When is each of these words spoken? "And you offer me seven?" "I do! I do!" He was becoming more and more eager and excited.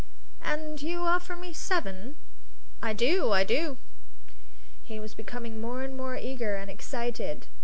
"And 0.41 0.81
you 0.81 1.01
offer 1.01 1.35
me 1.35 1.53
seven?" 1.53 2.15
"I 2.81 2.91
do! 2.91 3.31
I 3.31 3.43
do!" 3.43 3.77
He 4.83 4.99
was 4.99 5.13
becoming 5.13 5.61
more 5.61 5.83
and 5.83 5.95
more 5.95 6.17
eager 6.17 6.55
and 6.55 6.71
excited. 6.71 7.45